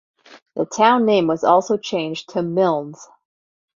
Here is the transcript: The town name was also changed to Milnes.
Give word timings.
The 0.55 0.65
town 0.65 1.05
name 1.05 1.27
was 1.27 1.43
also 1.43 1.77
changed 1.77 2.29
to 2.29 2.41
Milnes. 2.41 3.07